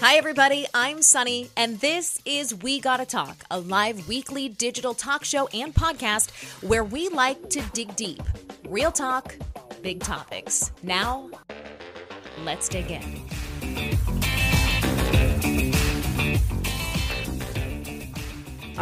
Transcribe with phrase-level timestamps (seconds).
[0.00, 0.66] Hi, everybody.
[0.72, 5.74] I'm Sonni, and this is We Gotta Talk, a live weekly digital talk show and
[5.74, 6.30] podcast
[6.62, 8.22] where we like to dig deep.
[8.68, 9.36] Real talk,
[9.82, 10.72] big topics.
[10.82, 11.28] Now,
[12.44, 13.22] let's dig in.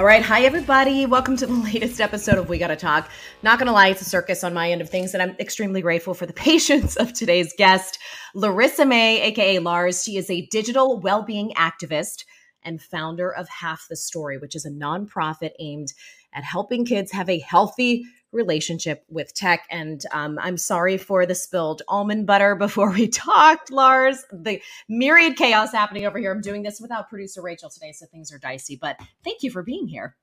[0.01, 0.23] All right.
[0.23, 1.05] Hi, everybody.
[1.05, 3.11] Welcome to the latest episode of We Gotta Talk.
[3.43, 6.14] Not gonna lie, it's a circus on my end of things, and I'm extremely grateful
[6.14, 7.99] for the patience of today's guest,
[8.35, 10.03] Larissa May, aka Larz.
[10.03, 12.25] She is a digital well-being activist
[12.63, 15.93] and founder of Half the Story, which is a nonprofit aimed
[16.32, 19.66] at helping kids have a healthy relationship with tech.
[19.70, 24.25] And um, I'm sorry for the spilled almond butter before we talked, Larz.
[24.32, 26.32] The myriad chaos happening over here.
[26.32, 28.76] I'm doing this without producer Rachel today, so things are dicey.
[28.76, 30.16] But thank you for being here.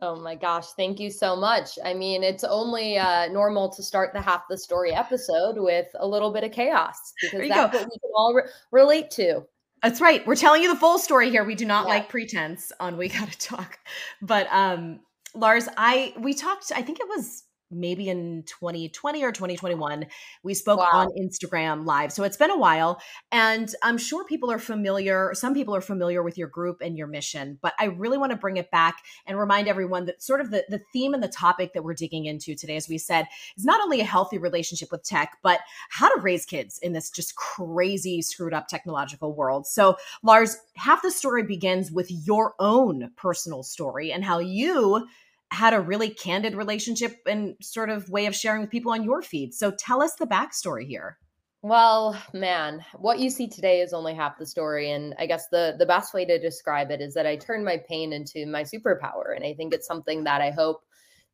[0.00, 1.78] Oh my gosh, thank you so much.
[1.82, 6.06] I mean, it's only uh, normal to start the half the story episode with a
[6.06, 7.78] little bit of chaos because that's go.
[7.78, 9.46] what we can all re- relate to.
[9.82, 10.26] That's right.
[10.26, 11.44] We're telling you the full story here.
[11.44, 11.94] We do not yeah.
[11.94, 13.78] like pretense on We Gotta Talk.
[14.20, 15.00] But um,
[15.36, 20.06] Larz, I we talked, I think it was maybe in 2020 or 2021
[20.44, 20.90] we spoke wow.
[20.92, 23.00] on instagram live so it's been a while
[23.32, 27.08] and i'm sure people are familiar some people are familiar with your group and your
[27.08, 30.50] mission but i really want to bring it back and remind everyone that sort of
[30.50, 33.26] the, the theme and the topic that we're digging into today as we said
[33.56, 37.10] is not only a healthy relationship with tech but how to raise kids in this
[37.10, 43.10] just crazy screwed up technological world so larz half the story begins with your own
[43.16, 45.04] personal story and how you
[45.50, 49.22] had a really candid relationship and sort of way of sharing with people on your
[49.22, 49.54] feed.
[49.54, 51.18] So tell us the backstory here.
[51.62, 54.90] Well, man, what you see today is only half the story.
[54.90, 57.80] And I guess the the best way to describe it is that I turned my
[57.88, 59.34] pain into my superpower.
[59.34, 60.82] And I think it's something that I hope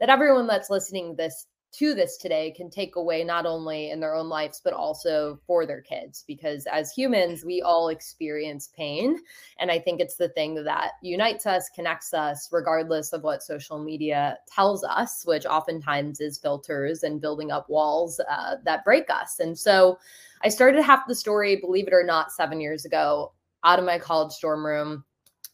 [0.00, 4.14] that everyone that's listening this to this today can take away not only in their
[4.14, 9.18] own lives but also for their kids because as humans we all experience pain.
[9.58, 13.82] And i think it's the thing that unites us connects us regardless of what social
[13.82, 19.40] media tells us which oftentimes is filters and building up walls uh, that break us.
[19.40, 19.98] And so
[20.42, 23.32] i started half the story believe it or not seven years ago
[23.64, 25.04] out of my college dorm room.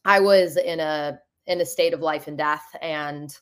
[0.04, 3.36] I was in a in a state of life and death and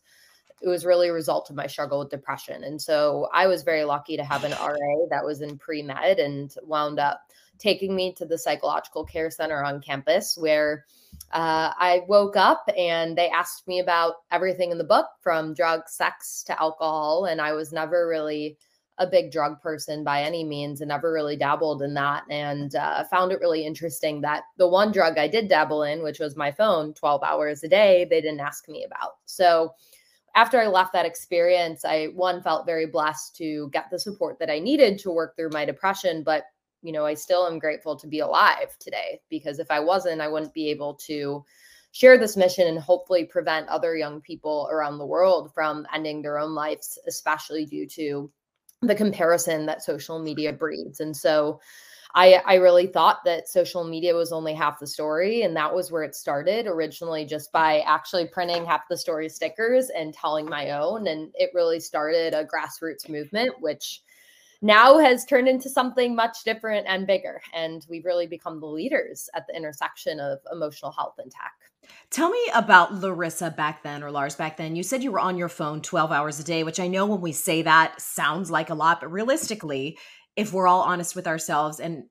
[0.63, 2.65] it was really a result of my struggle with depression.
[2.65, 6.19] And so I was very lucky to have an RA that was in pre med
[6.19, 7.21] and wound up
[7.59, 10.85] taking me to the psychological care center on campus where
[11.33, 15.93] uh, I woke up and they asked me about everything in the book from drugs,
[15.93, 17.27] sex to alcohol.
[17.27, 18.59] And I was never really
[18.99, 22.25] a big drug person by any means and never really dabbled in that.
[22.31, 26.19] And uh, found it really interesting that the one drug I did dabble in, which
[26.19, 29.17] was my phone 12 hours a day, they didn't ask me about.
[29.27, 29.75] So
[30.37, 34.51] after I left that experience, I one felt very blessed to get the support that
[34.51, 36.45] I needed to work through my depression, but
[36.83, 40.29] you know, I still am grateful to be alive today because if I wasn't, I
[40.29, 41.43] wouldn't be able to
[41.93, 46.39] share this mission and hopefully prevent other young people around the world from ending their
[46.39, 48.31] own lives, especially due to
[48.83, 51.01] the comparison that social media breeds.
[51.01, 51.61] And so
[52.17, 55.43] I, I really thought that social media was only half the story.
[55.43, 59.91] And that was where it started originally, just by actually printing half the story stickers
[59.91, 61.07] and telling my own.
[61.07, 64.01] And it really started a grassroots movement, which
[64.63, 67.43] now has turned into something much different and bigger.
[67.55, 71.53] And we've really become the leaders at the intersection of emotional health and tech.
[72.11, 74.75] Tell me about Larissa back then or Lars back then.
[74.75, 77.21] You said you were on your phone 12 hours a day, which I know when
[77.21, 79.99] we say that sounds like a lot, but realistically,
[80.37, 82.05] if we're all honest with ourselves and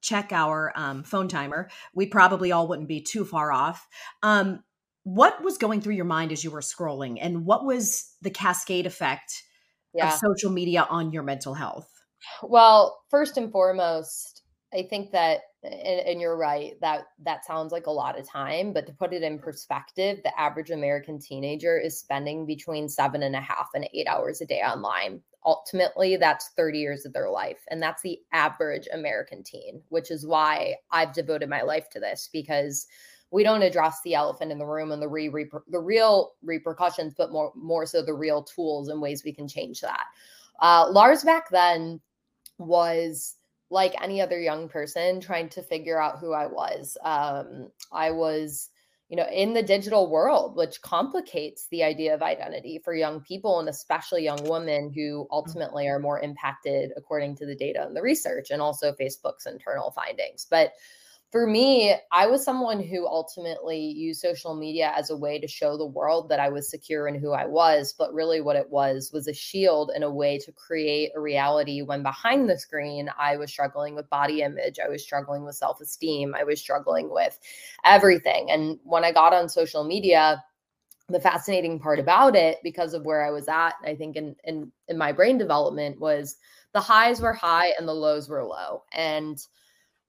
[0.00, 3.86] check our um, phone timer, we probably all wouldn't be too far off.
[4.22, 4.62] Um,
[5.04, 8.86] what was going through your mind as you were scrolling, and what was the cascade
[8.86, 9.42] effect
[9.94, 10.08] yeah.
[10.08, 11.88] of social media on your mental health?
[12.42, 14.42] Well, first and foremost,
[14.74, 18.72] I think that, and, and, you're right that that sounds like a lot of time,
[18.72, 23.34] but to put it in perspective, the average American teenager is spending between seven and
[23.34, 27.60] a half and eight hours a day online ultimately that's 30 years of their life
[27.68, 32.28] and that's the average american teen which is why i've devoted my life to this
[32.32, 32.86] because
[33.30, 35.28] we don't address the elephant in the room and the re,
[35.68, 39.80] the real repercussions but more more so the real tools and ways we can change
[39.80, 40.06] that.
[40.60, 42.00] Uh, larz back then
[42.58, 43.36] was
[43.70, 46.96] like any other young person trying to figure out who i was.
[47.02, 48.69] Um, i was
[49.10, 53.58] you know in the digital world which complicates the idea of identity for young people
[53.58, 55.32] and especially young women who mm-hmm.
[55.32, 59.90] ultimately are more impacted according to the data and the research and also facebook's internal
[59.90, 60.72] findings but
[61.30, 65.76] for me, I was someone who ultimately used social media as a way to show
[65.76, 67.94] the world that I was secure in who I was.
[67.96, 71.82] But really, what it was was a shield and a way to create a reality
[71.82, 75.80] when behind the screen, I was struggling with body image, I was struggling with self
[75.80, 77.38] esteem, I was struggling with
[77.84, 78.50] everything.
[78.50, 80.42] And when I got on social media,
[81.08, 84.72] the fascinating part about it, because of where I was at, I think in, in,
[84.88, 86.36] in my brain development, was
[86.72, 88.82] the highs were high and the lows were low.
[88.92, 89.40] And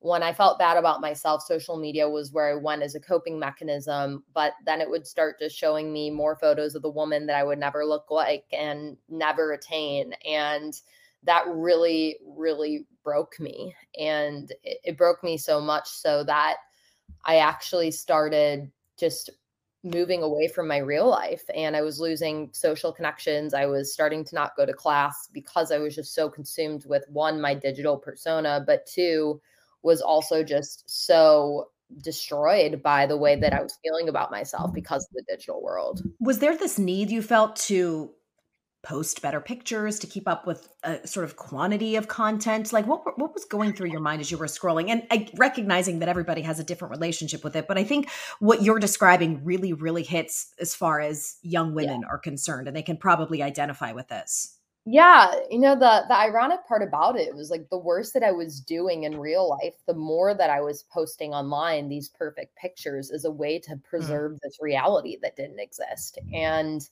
[0.02, 3.38] when I felt bad about myself, social media was where I went as a coping
[3.38, 4.24] mechanism.
[4.34, 7.44] But then it would start just showing me more photos of the woman that I
[7.44, 10.14] would never look like and never attain.
[10.26, 10.74] And
[11.24, 13.76] that really, really broke me.
[13.98, 16.58] And it, it broke me so much so that
[17.24, 19.30] I actually started just
[19.84, 23.54] moving away from my real life and I was losing social connections.
[23.54, 27.06] I was starting to not go to class because I was just so consumed with
[27.10, 29.42] one, my digital persona, but two,
[29.84, 31.70] was also just so
[32.02, 34.76] destroyed by the way that I was feeling about myself mm.
[34.76, 36.02] because of the digital world.
[36.20, 38.12] Was there this need you felt to
[38.84, 43.04] post better pictures to keep up with a sort of quantity of content like what
[43.20, 46.42] what was going through your mind as you were scrolling and I, recognizing that everybody
[46.42, 50.52] has a different relationship with it but i think what you're describing really really hits
[50.60, 52.08] as far as young women yeah.
[52.08, 56.66] are concerned and they can probably identify with this yeah, you know the the ironic
[56.68, 59.94] part about it was like the worse that I was doing in real life, the
[59.94, 63.84] more that I was posting online these perfect pictures as a way to mm.
[63.84, 66.18] preserve this reality that didn't exist.
[66.34, 66.88] And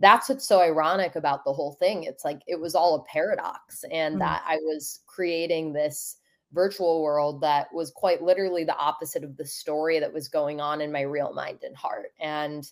[0.00, 2.04] that's what's so ironic about the whole thing.
[2.04, 4.20] It's like it was all a paradox and mm.
[4.20, 6.16] that I was creating this
[6.52, 10.80] virtual world that was quite literally the opposite of the story that was going on
[10.80, 12.12] in my real mind and heart.
[12.18, 12.68] And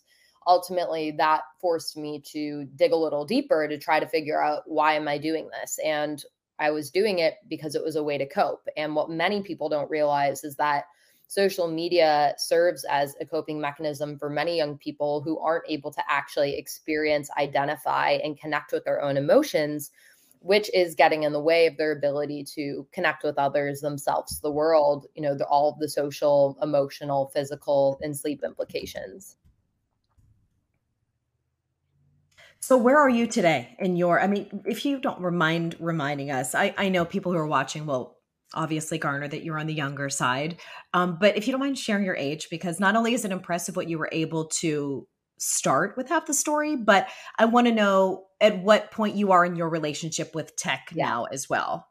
[0.48, 4.94] ultimately that forced me to dig a little deeper to try to figure out why
[4.94, 5.78] am I doing this?
[5.84, 6.24] And
[6.58, 8.66] I was doing it because it was a way to cope.
[8.76, 10.84] And what many people don't realize is that
[11.28, 16.02] social media serves as a coping mechanism for many young people who aren't able to
[16.08, 19.90] actually experience, identify, and connect with their own emotions,
[20.40, 24.50] which is getting in the way of their ability to connect with others, themselves, the
[24.50, 29.36] world, you know, the, all the social, emotional, physical, and sleep implications.
[32.60, 36.54] So where are you today in your I mean, if you don't remind reminding us,
[36.54, 38.18] I, I know people who are watching will
[38.54, 40.56] obviously garner that you're on the younger side.
[40.94, 43.76] Um, but if you don't mind sharing your age, because not only is it impressive
[43.76, 45.06] what you were able to
[45.38, 47.08] start with half the story, but
[47.38, 51.06] I want to know at what point you are in your relationship with tech yeah.
[51.06, 51.86] now as well.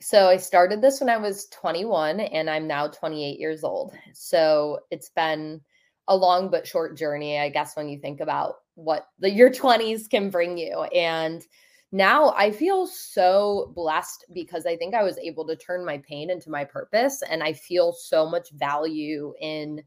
[0.00, 3.94] So I started this when I was 21 and I'm now 28 years old.
[4.14, 5.60] So it's been
[6.08, 10.08] a long but short journey, I guess, when you think about what the your 20s
[10.08, 10.82] can bring you.
[10.94, 11.44] And
[11.92, 16.30] now I feel so blessed because I think I was able to turn my pain
[16.30, 17.22] into my purpose.
[17.28, 19.82] And I feel so much value in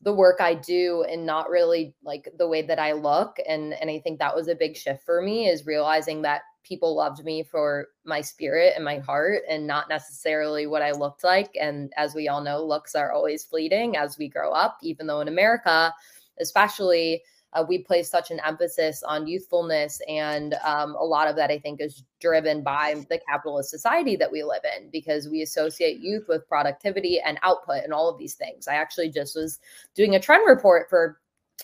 [0.00, 3.36] the work I do and not really like the way that I look.
[3.46, 6.96] And and I think that was a big shift for me is realizing that people
[6.96, 11.50] loved me for my spirit and my heart and not necessarily what I looked like.
[11.60, 15.20] And as we all know, looks are always fleeting as we grow up, even though
[15.20, 15.92] in America,
[16.40, 21.50] especially uh, we place such an emphasis on youthfulness and um, a lot of that
[21.50, 26.00] i think is driven by the capitalist society that we live in because we associate
[26.00, 28.68] youth with productivity and output and all of these things.
[28.68, 29.58] I actually just was
[29.94, 31.18] doing a trend report for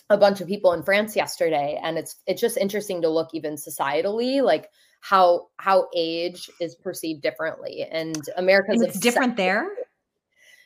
[0.09, 3.55] a bunch of people in france yesterday and it's it's just interesting to look even
[3.55, 4.69] societally like
[5.01, 7.85] how how age is perceived differently.
[7.89, 9.67] And america's and it's different there?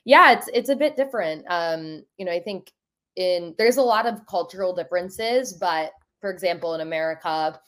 [0.05, 1.45] Yeah it's it's a bit different.
[1.47, 2.71] Um you know i think
[3.15, 5.91] in there's a lot of cultural differences, but
[6.21, 7.59] for example, in America,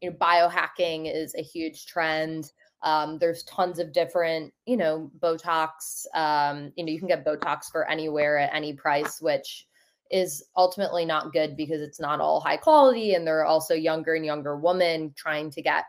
[0.00, 2.52] you know, biohacking is a huge trend.
[2.82, 6.04] Um, there's tons of different, you know, Botox.
[6.14, 9.66] Um, you know, you can get Botox for anywhere at any price, which
[10.10, 13.14] is ultimately not good because it's not all high quality.
[13.14, 15.84] And there are also younger and younger women trying to get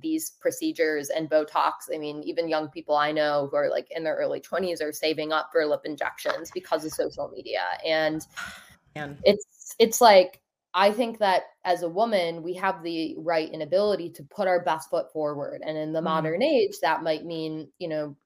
[0.00, 1.72] these procedures and Botox.
[1.92, 4.92] I mean, even young people I know who are like in their early 20s are
[4.92, 7.62] saving up for lip injections because of social media.
[7.86, 8.26] And,
[8.94, 10.42] and it's it's like
[10.74, 14.64] I think that as a woman, we have the right and ability to put our
[14.64, 15.62] best foot forward.
[15.64, 16.04] And in the mm-hmm.
[16.04, 18.16] modern age, that might mean, you know,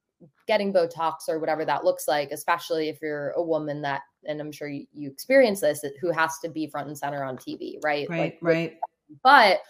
[0.46, 4.52] getting Botox or whatever that looks like, especially if you're a woman that, and I'm
[4.52, 8.08] sure you, you experience this, who has to be front and center on TV, right?
[8.08, 8.76] Right, like, right.
[9.22, 9.60] But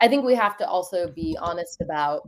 [0.00, 2.22] I think we have to also be honest about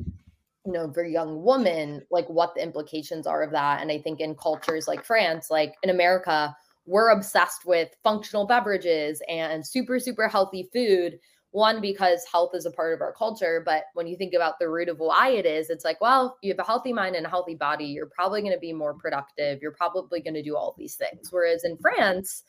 [0.64, 3.82] you know for young women like what the implications are of that.
[3.82, 6.54] And i think in cultures like france like in america
[6.86, 11.18] we're obsessed with functional beverages and super super healthy food
[11.52, 13.62] one because health is a part of our culture.
[13.62, 16.52] But when you think about the root of why it is it's like well you
[16.52, 17.86] have a healthy mind and a healthy body.
[17.86, 19.60] You're probably going to be more productive.
[19.60, 21.28] You're probably going to do all these things.
[21.30, 22.44] Whereas in france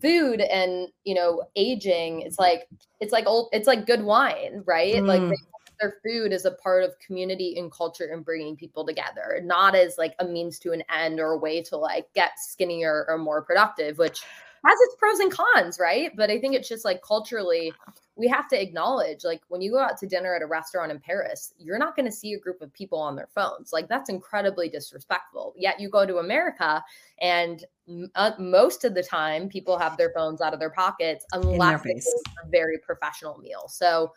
[0.00, 2.66] food and you know aging it's like
[3.00, 5.06] it's like old it's like good wine right mm.
[5.06, 5.38] like
[5.80, 9.98] their food is a part of community and culture and bringing people together not as
[9.98, 13.42] like a means to an end or a way to like get skinnier or more
[13.42, 14.22] productive which
[14.64, 16.12] has its pros and cons, right?
[16.16, 17.72] But I think it's just like culturally,
[18.16, 21.00] we have to acknowledge like when you go out to dinner at a restaurant in
[21.00, 23.72] Paris, you're not going to see a group of people on their phones.
[23.72, 25.54] Like that's incredibly disrespectful.
[25.56, 26.84] Yet you go to America
[27.20, 27.64] and
[28.14, 32.14] uh, most of the time people have their phones out of their pockets unless it's
[32.44, 33.66] a very professional meal.
[33.68, 34.12] So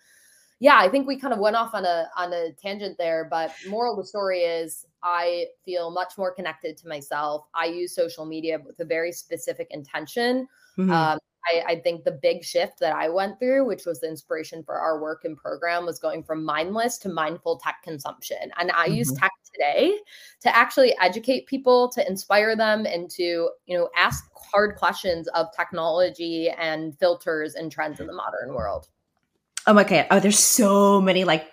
[0.60, 3.52] yeah, I think we kind of went off on a on a tangent there, but
[3.68, 7.46] moral of the story is I feel much more connected to myself.
[7.54, 10.48] I use social media with a very specific intention.
[10.78, 10.92] Mm-hmm.
[10.92, 14.64] Um, I, I, think the big shift that I went through, which was the inspiration
[14.64, 18.52] for our work and program, was going from mindless to mindful tech consumption.
[18.58, 18.96] And I mm-hmm.
[18.96, 19.96] use tech today
[20.42, 25.48] to actually educate people, to inspire them, and to you know ask hard questions of
[25.56, 28.88] technology and filters and trends in the modern world.
[29.68, 30.08] Oh, okay.
[30.12, 31.48] Oh, there's so many like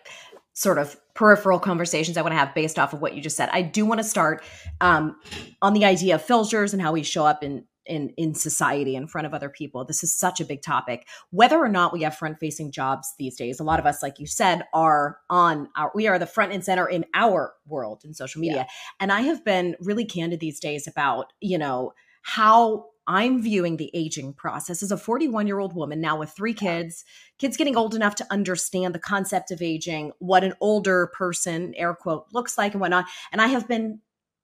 [0.52, 3.49] sort of peripheral conversations I want to have based off of what you just said.
[3.52, 4.42] I do want to start
[4.81, 5.16] um,
[5.61, 9.07] on the idea of filters and how we show up in in in society in
[9.09, 9.85] front of other people.
[9.85, 11.07] This is such a big topic.
[11.31, 14.19] Whether or not we have front facing jobs these days, a lot of us, like
[14.19, 18.14] you said, are on our we are the front and center in our world in
[18.14, 18.57] social media.
[18.57, 18.66] Yeah.
[19.00, 21.92] And I have been really candid these days about you know
[22.23, 26.55] how I'm viewing the aging process as a 41 year old woman now with three
[26.55, 27.05] kids,
[27.39, 31.95] kids getting old enough to understand the concept of aging, what an older person, air
[31.95, 33.07] quote, looks like and whatnot.
[33.33, 34.01] And I have been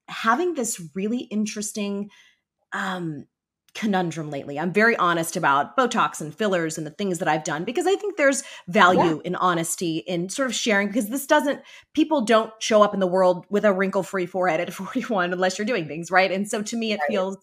[0.08, 2.10] having this really interesting
[2.72, 3.26] um,
[3.74, 4.58] conundrum lately.
[4.58, 7.94] I'm very honest about Botox and fillers and the things that I've done because I
[7.94, 9.22] think there's value yeah.
[9.24, 11.60] in honesty in sort of sharing because this doesn't
[11.94, 15.58] people don't show up in the world with a wrinkle free forehead at 41 unless
[15.58, 16.32] you're doing things right.
[16.32, 17.08] And so to me it right.
[17.08, 17.36] feels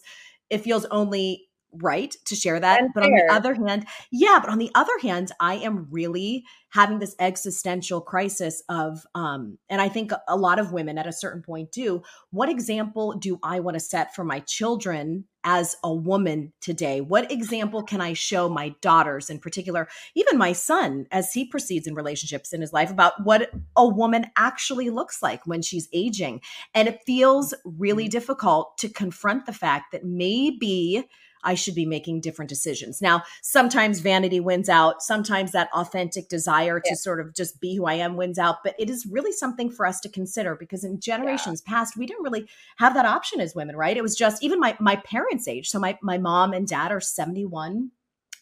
[0.50, 1.48] it feels only
[1.82, 2.82] right to share that.
[2.94, 7.00] But on the other hand, yeah, but on the other hand, I am really having
[7.00, 11.41] this existential crisis of um and I think a lot of women at a certain
[11.41, 12.03] point do.
[12.32, 17.00] What example do I want to set for my children as a woman today?
[17.00, 21.88] What example can I show my daughters in particular, even my son as he proceeds
[21.88, 26.41] in relationships in his life about what a woman actually looks like when she's aging?
[26.74, 28.12] And it feels really mm.
[28.12, 31.08] difficult to confront the fact that maybe
[31.46, 33.02] I should be making different decisions.
[33.02, 36.92] Now, sometimes vanity wins out, sometimes that authentic desire yeah.
[36.92, 39.70] to sort of just be who I am wins out, but it is really something
[39.70, 41.74] for us to consider because in generations yeah.
[41.74, 42.48] past, we didn't really
[42.78, 43.96] have that option as women, right?
[43.96, 45.70] It was just even my my parents' age.
[45.70, 47.92] So my my mom and dad are 71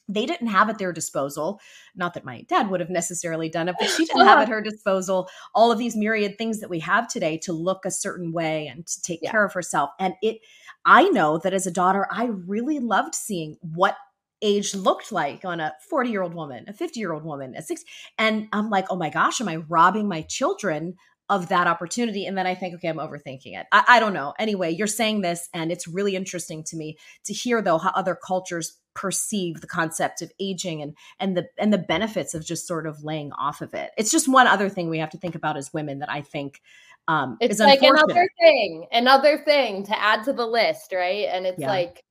[0.07, 1.60] they didn't have at their disposal
[1.95, 4.62] not that my dad would have necessarily done it but she didn't have at her
[4.62, 8.67] disposal all of these myriad things that we have today to look a certain way
[8.67, 9.31] and to take yeah.
[9.31, 10.39] care of herself and it
[10.86, 13.95] I know that as a daughter, I really loved seeing what
[14.41, 17.62] age looked like on a 40 year old woman, a 50 year old woman, a
[17.62, 17.83] six.
[18.17, 20.95] And I'm like, oh my gosh, am I robbing my children
[21.29, 22.25] of that opportunity?
[22.25, 23.65] And then I think, okay, I'm overthinking it.
[23.72, 24.33] I, I don't know.
[24.38, 28.15] Anyway, you're saying this, and it's really interesting to me to hear though how other
[28.15, 32.88] cultures perceive the concept of aging and and the and the benefits of just sort
[32.88, 33.91] of laying off of it.
[33.97, 36.62] It's just one other thing we have to think about as women that I think
[37.07, 41.27] um, it's like another thing, another thing to add to the list, right?
[41.31, 41.69] And it's yeah.
[41.69, 42.03] like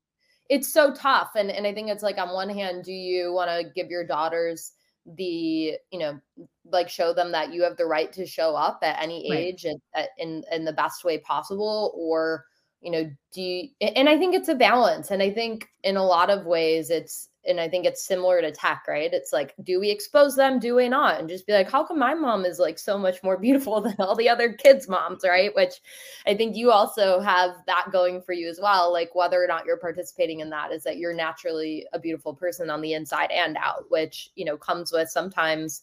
[0.50, 1.30] it's so tough.
[1.34, 4.06] And and I think it's like on one hand, do you want to give your
[4.06, 4.72] daughters
[5.16, 6.20] the you know
[6.70, 9.74] like show them that you have the right to show up at any age right.
[9.94, 12.44] and in in the best way possible or
[12.82, 16.04] you know do you and i think it's a balance and i think in a
[16.04, 19.12] lot of ways it's and I think it's similar to tech, right?
[19.12, 20.58] It's like, do we expose them?
[20.60, 21.18] Do we not?
[21.18, 23.96] And just be like, how come my mom is like so much more beautiful than
[23.98, 25.54] all the other kids' moms, right?
[25.54, 25.74] Which
[26.26, 28.92] I think you also have that going for you as well.
[28.92, 32.70] Like whether or not you're participating in that is that you're naturally a beautiful person
[32.70, 35.82] on the inside and out, which, you know, comes with sometimes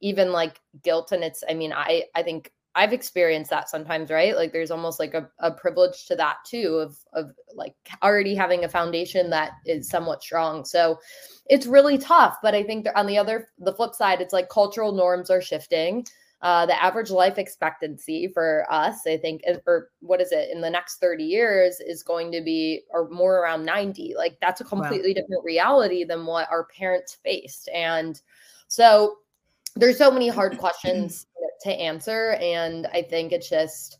[0.00, 1.12] even like guilt.
[1.12, 4.36] And it's, I mean, I I think I've experienced that sometimes, right?
[4.36, 8.64] Like there's almost like a, a privilege to that too, of of like already having
[8.64, 10.64] a foundation that is somewhat strong.
[10.66, 10.98] So
[11.46, 12.36] it's really tough.
[12.42, 16.06] But I think on the other the flip side, it's like cultural norms are shifting.
[16.42, 20.68] Uh, the average life expectancy for us, I think, or what is it in the
[20.68, 24.14] next 30 years is going to be or more around 90.
[24.18, 25.14] Like that's a completely wow.
[25.14, 27.70] different reality than what our parents faced.
[27.70, 28.20] And
[28.68, 29.16] so
[29.76, 31.26] there's so many hard questions
[31.60, 33.98] to answer and i think it's just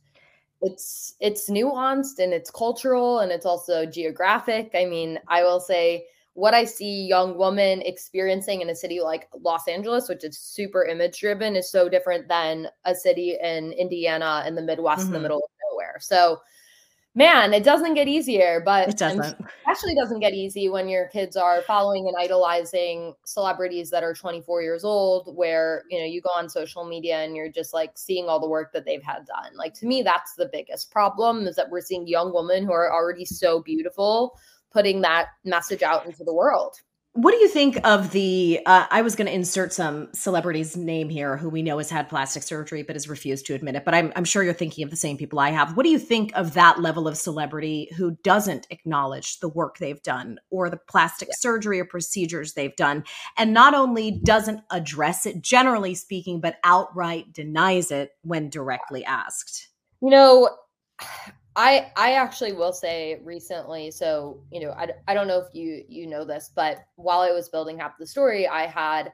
[0.63, 6.05] it's it's nuanced and it's cultural and it's also geographic i mean i will say
[6.37, 10.85] what I see young women experiencing in a city like Los Angeles, which is super
[10.85, 15.07] image driven, is so different than a city in Indiana in the Midwest mm-hmm.
[15.07, 15.23] in the mm-hmm.
[15.23, 15.97] middle of nowhere.
[15.99, 16.39] So
[17.17, 19.37] man, it doesn't get easier, but it doesn't.
[19.67, 24.63] Actually, doesn't get easy when your kids are following and idolizing celebrities that are 24
[24.63, 28.29] years old, where you know you go on social media and you're just like seeing
[28.29, 29.57] all the work that they've had done.
[29.57, 32.93] Like to me, that's the biggest problem is that we're seeing young women who are
[32.93, 34.39] already so beautiful
[34.71, 36.77] putting that message out into the world.
[37.17, 38.61] What do you think of the?
[38.67, 42.11] Uh, I was going to insert some celebrity's name here who we know has had
[42.11, 43.87] plastic surgery but has refused to admit it.
[43.87, 45.79] But I'm, I'm sure you're thinking of the same people I have.
[45.79, 50.03] What do you think of that level of celebrity who doesn't acknowledge the work they've
[50.03, 51.37] done or the plastic yeah.
[51.39, 53.03] surgery or procedures they've done?
[53.39, 59.69] And not only doesn't address it, generally speaking, but outright denies it when directly asked?
[60.03, 60.51] You know,
[61.57, 65.85] I I actually will say recently, so you know, I, I don't know if you
[65.89, 69.13] you know this, but while I was building half the story, I had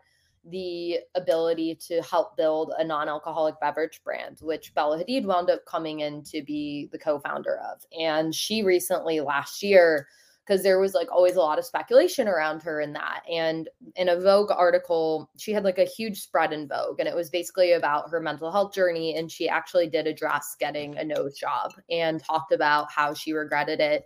[0.50, 6.00] the ability to help build a non-alcoholic beverage brand, which Bella Hadid wound up coming
[6.00, 7.86] in to be the co-founder of.
[7.96, 10.08] And she recently last year
[10.44, 13.22] because there was like always a lot of speculation around her in that.
[13.30, 17.14] And in a Vogue article, she had like a huge spread in Vogue, and it
[17.14, 19.16] was basically about her mental health journey.
[19.16, 23.80] And she actually did address getting a nose job and talked about how she regretted
[23.80, 24.04] it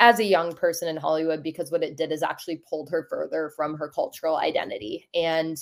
[0.00, 3.52] as a young person in Hollywood because what it did is actually pulled her further
[3.54, 5.08] from her cultural identity.
[5.14, 5.58] And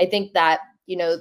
[0.00, 1.18] I think that, you know,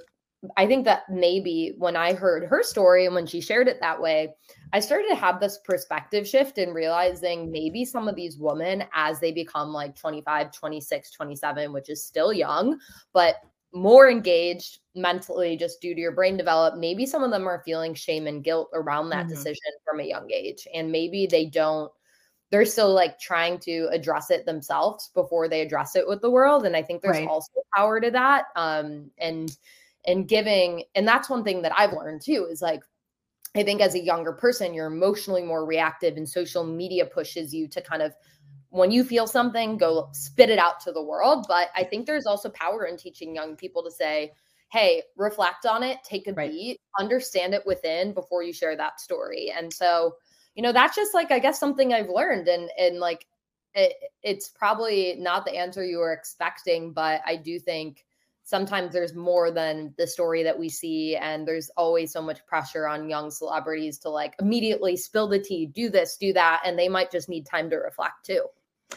[0.57, 4.01] I think that maybe when I heard her story and when she shared it that
[4.01, 4.33] way,
[4.73, 9.19] I started to have this perspective shift and realizing maybe some of these women, as
[9.19, 12.79] they become like 25, 26, 27, which is still young,
[13.13, 13.35] but
[13.73, 17.93] more engaged mentally just due to your brain develop, maybe some of them are feeling
[17.93, 19.35] shame and guilt around that mm-hmm.
[19.35, 20.67] decision from a young age.
[20.73, 21.91] And maybe they don't
[22.49, 26.65] they're still like trying to address it themselves before they address it with the world
[26.65, 27.27] and i think there's right.
[27.27, 29.57] also power to that um and
[30.05, 32.81] and giving and that's one thing that i've learned too is like
[33.55, 37.67] i think as a younger person you're emotionally more reactive and social media pushes you
[37.67, 38.13] to kind of
[38.69, 42.25] when you feel something go spit it out to the world but i think there's
[42.25, 44.31] also power in teaching young people to say
[44.71, 46.51] hey reflect on it take a right.
[46.51, 50.15] beat understand it within before you share that story and so
[50.55, 53.27] you know that's just like i guess something i've learned and and like
[53.73, 58.05] it, it's probably not the answer you were expecting but i do think
[58.51, 62.85] sometimes there's more than the story that we see and there's always so much pressure
[62.85, 66.89] on young celebrities to like immediately spill the tea do this do that and they
[66.89, 68.43] might just need time to reflect too.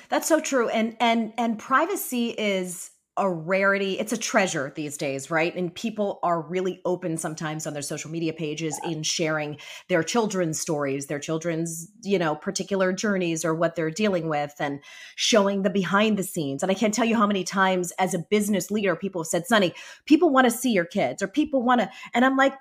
[0.09, 3.99] That's so true and and and privacy is a rarity.
[3.99, 5.55] It's a treasure these days, right?
[5.55, 10.59] And people are really open sometimes on their social media pages in sharing their children's
[10.59, 14.81] stories, their children's, you know, particular journeys or what they're dealing with and
[15.15, 16.63] showing the behind the scenes.
[16.63, 19.45] And I can't tell you how many times as a business leader people have said,
[19.51, 19.75] "Sonni,
[20.07, 22.55] people want to see your kids or people want to." And I'm like,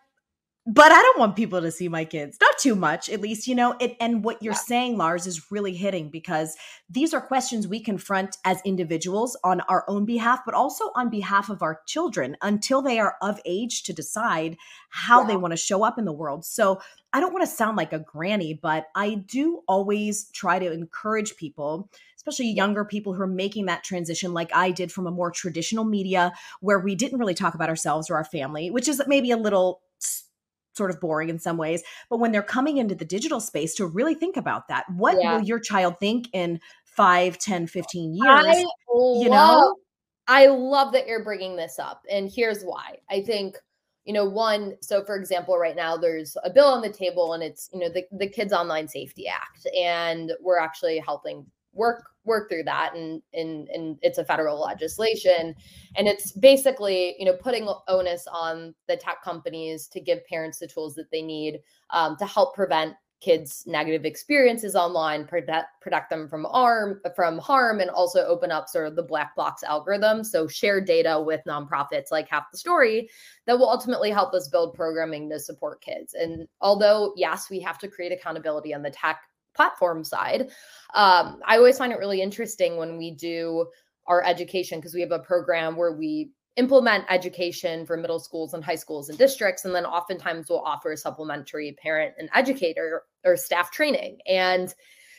[0.65, 2.37] but I don't want people to see my kids.
[2.39, 3.75] Not too much, at least, you know.
[3.81, 4.59] It, and what you're yeah.
[4.59, 6.55] saying, Larz, is really hitting because
[6.89, 11.49] these are questions we confront as individuals on our own behalf, but also on behalf
[11.49, 14.55] of our children until they are of age to decide
[14.89, 15.27] how yeah.
[15.27, 16.45] they want to show up in the world.
[16.45, 16.79] So
[17.11, 21.35] I don't want to sound like a granny, but I do always try to encourage
[21.35, 25.29] people especially younger people who are making that transition like I did from a more
[25.29, 29.31] traditional media where we didn't really talk about ourselves or our family, which is maybe
[29.31, 29.81] a little
[30.73, 33.85] sort of boring in some ways but when they're coming into the digital space to
[33.85, 35.35] really think about that what yeah.
[35.35, 39.75] will your child think in 5 10 15 years I you love, know
[40.27, 43.57] i love that you're bringing this up and here's why i think
[44.05, 47.43] you know one so for example right now there's a bill on the table and
[47.43, 52.49] it's you know the, the kids online safety act and we're actually helping work work
[52.49, 55.55] through that and and and it's a federal legislation.
[55.95, 60.67] And it's basically you know putting onus on the tech companies to give parents the
[60.67, 61.59] tools that they need
[61.89, 67.79] um, to help prevent kids negative experiences online protect protect them from harm from harm
[67.79, 70.25] and also open up sort of the black box algorithm.
[70.25, 73.09] So share data with nonprofits like half the story
[73.45, 76.13] that will ultimately help us build programming to support kids.
[76.13, 79.21] And although yes we have to create accountability on the tech
[79.55, 80.49] platform side.
[80.93, 83.67] Um, I always find it really interesting when we do
[84.07, 88.63] our education because we have a program where we implement education for middle schools and
[88.63, 93.71] high schools and districts and then oftentimes we'll offer supplementary parent and educator or staff
[93.71, 94.19] training.
[94.27, 94.73] And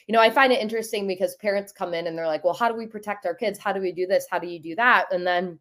[0.07, 2.69] you know i find it interesting because parents come in and they're like well how
[2.69, 3.59] do we protect our kids?
[3.59, 4.27] How do we do this?
[4.31, 5.07] How do you do that?
[5.11, 5.59] And then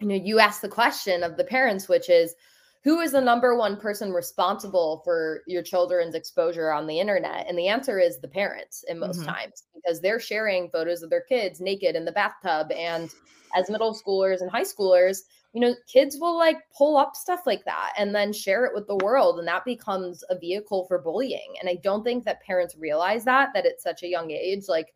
[0.00, 2.34] you know you ask the question of the parents which is
[2.84, 7.46] who is the number one person responsible for your children's exposure on the internet?
[7.48, 9.30] And the answer is the parents in most mm-hmm.
[9.30, 12.72] times because they're sharing photos of their kids naked in the bathtub.
[12.72, 13.08] And
[13.56, 15.18] as middle schoolers and high schoolers,
[15.52, 18.88] you know, kids will like pull up stuff like that and then share it with
[18.88, 19.38] the world.
[19.38, 21.54] And that becomes a vehicle for bullying.
[21.60, 24.92] And I don't think that parents realize that, that at such a young age, like,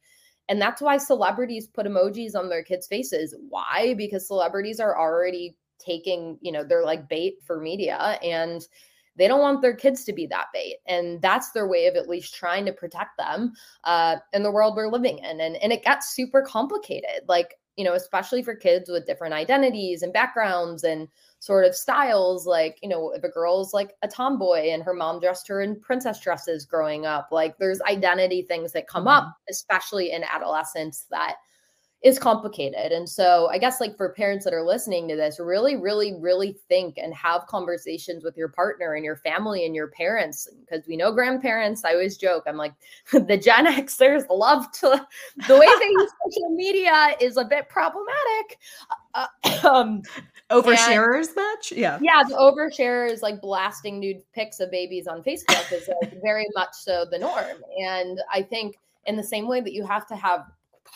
[0.49, 3.35] and that's why celebrities put emojis on their kids' faces.
[3.49, 3.95] Why?
[3.97, 8.67] Because celebrities are already taking, you know, they're like bait for media and
[9.17, 10.77] they don't want their kids to be that bait.
[10.87, 14.77] And that's their way of at least trying to protect them uh, in the world
[14.77, 15.41] we're living in.
[15.41, 17.23] And, and it got super complicated.
[17.27, 21.09] Like, you know, especially for kids with different identities and backgrounds and
[21.41, 22.47] sort of styles.
[22.47, 25.81] Like, you know, if a girl's like a tomboy and her mom dressed her in
[25.81, 29.27] princess dresses growing up, like there's identity things that come mm-hmm.
[29.27, 31.37] up, especially in adolescence, that
[32.07, 32.93] is complicated.
[32.93, 36.57] And so I guess like for parents that are listening to this, really, really, really
[36.69, 40.49] think and have conversations with your partner and your family and your parents.
[40.61, 42.75] Because we know grandparents, I always joke, I'm like,
[43.13, 45.05] the Gen Xers love to
[45.49, 48.61] the way they use social media is a bit problematic.
[49.13, 49.27] Uh,
[49.69, 50.03] um,
[50.53, 51.73] oversharers much?
[51.73, 51.99] Yeah.
[52.01, 56.73] Yeah, the oversharers like blasting nude pics of babies on Facebook is like very much
[56.73, 57.65] so the norm.
[57.85, 60.47] And I think in the same way that you have to have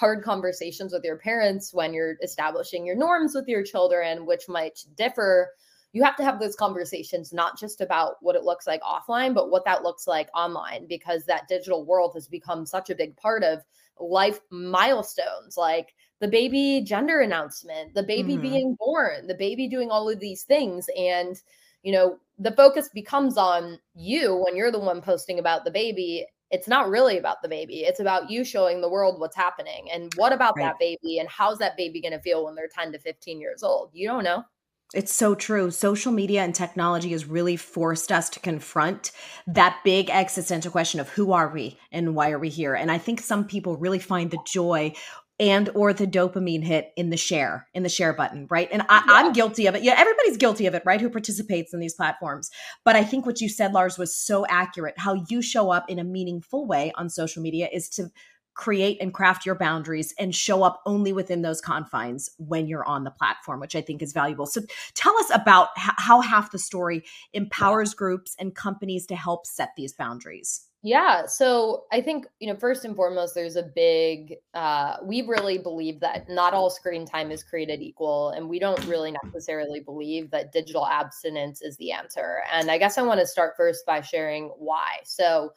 [0.00, 4.82] hard conversations with your parents when you're establishing your norms with your children, which might
[4.96, 5.50] differ.
[5.92, 9.50] You have to have those conversations, not just about what it looks like offline, but
[9.50, 13.44] what that looks like online, because that digital world has become such a big part
[13.44, 13.60] of
[14.00, 18.42] life milestones like the baby gender announcement, the baby mm-hmm.
[18.42, 20.88] being born, the baby doing all of these things.
[20.96, 21.36] And,
[21.82, 26.26] you know, the focus becomes on you when you're the one posting about the baby
[26.50, 27.80] it's not really about the baby.
[27.80, 30.64] It's about you showing the world what's happening and what about right.
[30.64, 33.62] that baby and how's that baby going to feel when they're 10 to 15 years
[33.62, 33.90] old?
[33.92, 34.44] You don't know.
[34.92, 35.70] It's so true.
[35.70, 39.12] Social media and technology has really forced us to confront
[39.46, 42.74] that big existential question of who are we and why are we here?
[42.74, 44.92] And I think some people really find the joy
[45.40, 48.68] and or the dopamine hit in the share in the share button right?
[48.70, 49.14] And I, yeah.
[49.14, 49.82] i'm guilty of it.
[49.82, 52.50] Yeah everybody's guilty of it right who participates in these platforms.
[52.84, 54.94] But i think what you said larz was so accurate.
[54.98, 58.10] How you show up in a meaningful way on social media is to
[58.52, 63.04] create and craft your boundaries and show up only within those confines when you're on
[63.04, 64.46] the platform which i think is valuable.
[64.46, 64.60] So
[64.94, 69.94] tell us about how half the story empowers groups and companies to help set these
[69.94, 71.26] boundaries yeah.
[71.26, 76.00] So I think, you know, first and foremost, there's a big, uh, we really believe
[76.00, 78.30] that not all screen time is created equal.
[78.30, 82.42] And we don't really necessarily believe that digital abstinence is the answer.
[82.50, 85.00] And I guess I want to start first by sharing why.
[85.04, 85.52] So,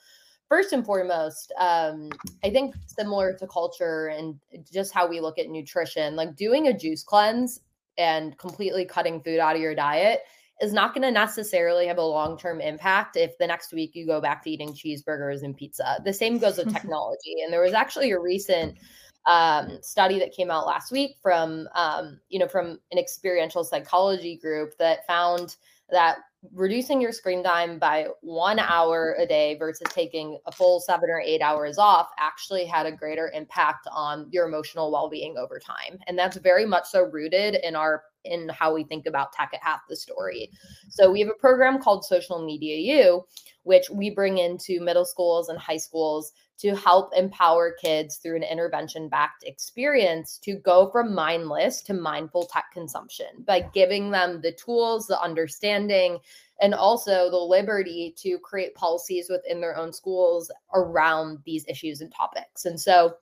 [0.50, 2.10] first and foremost, um,
[2.44, 4.38] I think similar to culture and
[4.72, 7.62] just how we look at nutrition, like doing a juice cleanse
[7.98, 10.20] and completely cutting food out of your diet
[10.62, 14.06] is not going to necessarily have a long term impact if the next week you
[14.06, 16.00] go back to eating cheeseburgers and pizza.
[16.06, 17.42] The same goes with technology.
[17.44, 18.78] and there was actually a recent
[19.26, 24.38] um, study that came out last week from um, you know from an experiential psychology
[24.38, 25.56] group that found
[25.89, 26.18] that
[26.54, 31.22] reducing your screen time by one hour a day versus taking a full seven or
[31.22, 36.18] eight hours off actually had a greater impact on your emotional well-being over time and
[36.18, 39.82] that's very much so rooted in our in how we think about tech at half
[39.90, 40.50] the story.
[40.90, 43.26] So we have a program called Social Media U,
[43.64, 48.44] which we bring into middle schools and high schools to help empower kids through an
[48.44, 54.52] intervention backed experience to go from mindless to mindful tech consumption by giving them the
[54.54, 56.20] tools, the understanding,
[56.62, 62.14] and also the liberty to create policies within their own schools around these issues and
[62.14, 62.66] topics.
[62.66, 63.16] And so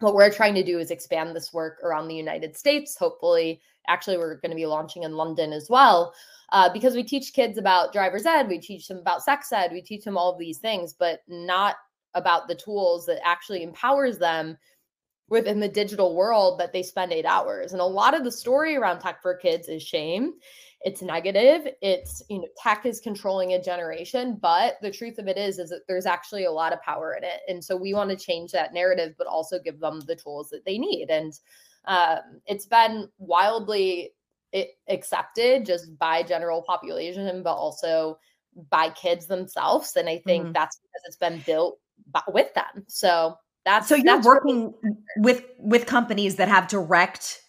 [0.00, 2.96] what we're trying to do is expand this work around the United States.
[2.96, 6.14] Hopefully, actually, we're going to be launching in London as well.
[6.52, 9.82] Uh, because we teach kids about driver's ed, we teach them about sex ed, we
[9.82, 11.76] teach them all of these things, but not
[12.14, 14.56] about the tools that actually empowers them
[15.28, 17.72] within the digital world that they spend eight hours.
[17.72, 20.34] And a lot of the story around tech for kids is shame
[20.86, 25.36] it's negative it's you know tech is controlling a generation but the truth of it
[25.36, 27.40] is is that there's actually a lot of power in it.
[27.48, 30.64] And so we want to change that narrative but also give them the tools that
[30.64, 31.08] they need.
[31.10, 31.32] And
[31.86, 34.12] um, it's been wildly
[34.88, 38.18] accepted just by general population but also
[38.70, 39.96] by kids themselves.
[39.96, 40.52] And i think mm-hmm.
[40.52, 41.80] that's because it's been built
[42.12, 42.84] by, with them.
[42.86, 44.72] So that's so you're that's working
[45.16, 47.42] with with companies that have direct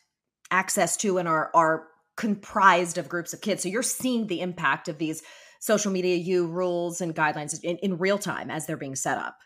[0.49, 1.87] access to and are are
[2.17, 3.63] comprised of groups of kids.
[3.63, 5.23] So you're seeing the impact of these
[5.59, 9.37] social media U rules and guidelines in, in real time as they're being set up.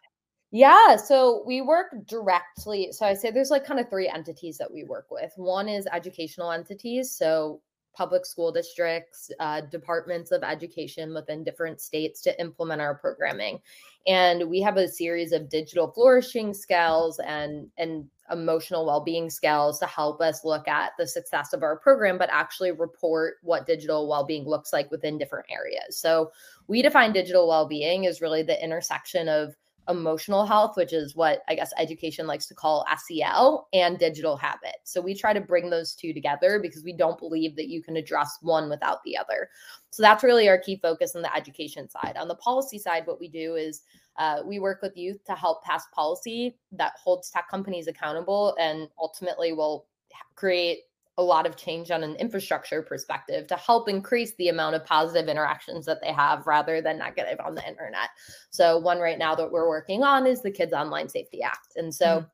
[0.54, 2.90] Yeah, so we work directly.
[2.92, 5.32] So I say there's like kind of three entities that we work with.
[5.38, 7.16] One is educational entities.
[7.16, 7.62] So
[7.96, 13.60] public school districts, uh, departments of education within different states to implement our programming.
[14.08, 19.86] And we have a series of digital flourishing scales and and emotional well-being scales to
[19.86, 24.46] help us look at the success of our program but actually report what digital well-being
[24.46, 25.98] looks like within different areas.
[25.98, 26.32] So
[26.68, 29.56] we define digital well-being as really the intersection of
[29.90, 34.76] emotional health, which is what I guess education likes to call SEL, and digital habit.
[34.84, 37.98] So we try to bring those two together because we don't believe that you can
[37.98, 39.50] address one without the other.
[39.90, 42.16] So that's really our key focus on the education side.
[42.18, 43.82] On the policy side, what we do is
[44.18, 48.88] uh, we work with youth to help pass policy that holds tech companies accountable and
[49.00, 49.88] ultimately will
[50.36, 50.80] create
[51.22, 55.30] a lot of change on an infrastructure perspective to help increase the amount of positive
[55.30, 58.10] interactions that they have rather than negative on the internet.
[58.50, 61.74] So, one right now that we're working on is the Kids Online Safety Act.
[61.76, 62.26] And so, mm-hmm.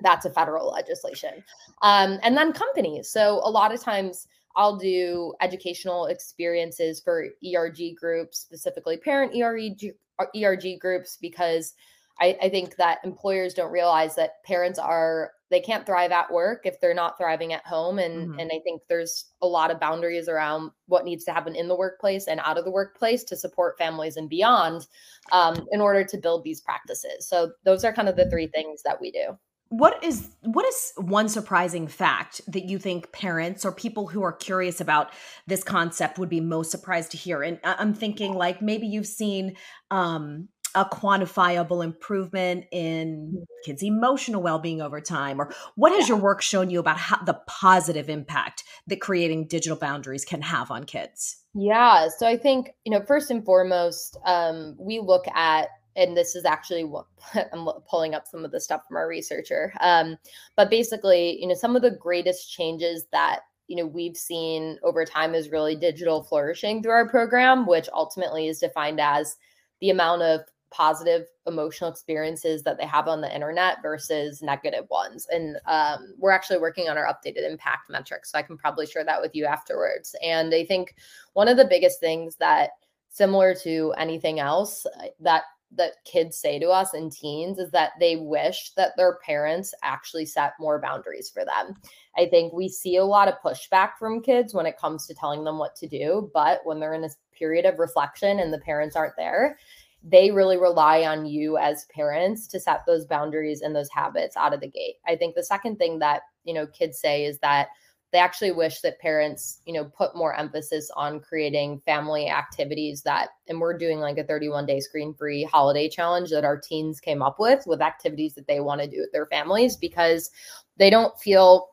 [0.00, 1.44] that's a federal legislation.
[1.82, 3.10] Um, and then companies.
[3.10, 4.26] So, a lot of times,
[4.56, 9.94] I'll do educational experiences for ERG groups, specifically parent ERG,
[10.36, 11.74] ERG groups, because
[12.20, 16.62] I, I think that employers don't realize that parents are they can't thrive at work
[16.64, 18.38] if they're not thriving at home and mm-hmm.
[18.38, 21.76] and i think there's a lot of boundaries around what needs to happen in the
[21.76, 24.86] workplace and out of the workplace to support families and beyond
[25.32, 27.26] um, in order to build these practices.
[27.28, 29.38] So those are kind of the three things that we do.
[29.68, 34.32] What is what is one surprising fact that you think parents or people who are
[34.32, 35.12] curious about
[35.46, 37.44] this concept would be most surprised to hear?
[37.44, 39.54] And i'm thinking like maybe you've seen
[39.92, 43.44] um a quantifiable improvement in mm.
[43.64, 47.38] kids' emotional well-being over time or what has your work shown you about how the
[47.46, 52.92] positive impact that creating digital boundaries can have on kids yeah so i think you
[52.92, 57.06] know first and foremost um, we look at and this is actually what
[57.52, 60.16] i'm pulling up some of the stuff from our researcher um,
[60.56, 65.04] but basically you know some of the greatest changes that you know we've seen over
[65.04, 69.36] time is really digital flourishing through our program which ultimately is defined as
[69.80, 75.26] the amount of positive emotional experiences that they have on the internet versus negative ones.
[75.30, 78.30] And um, we're actually working on our updated impact metrics.
[78.30, 80.14] So I can probably share that with you afterwards.
[80.22, 80.94] And I think
[81.32, 82.70] one of the biggest things that,
[83.08, 87.92] similar to anything else, uh, that that kids say to us and teens is that
[88.00, 91.76] they wish that their parents actually set more boundaries for them.
[92.16, 95.44] I think we see a lot of pushback from kids when it comes to telling
[95.44, 98.96] them what to do, but when they're in a period of reflection and the parents
[98.96, 99.58] aren't there,
[100.02, 104.54] they really rely on you as parents to set those boundaries and those habits out
[104.54, 104.96] of the gate.
[105.06, 107.68] I think the second thing that, you know, kids say is that
[108.12, 113.28] they actually wish that parents, you know, put more emphasis on creating family activities that
[113.46, 117.22] and we're doing like a 31 day screen free holiday challenge that our teens came
[117.22, 120.30] up with with activities that they want to do with their families because
[120.76, 121.68] they don't feel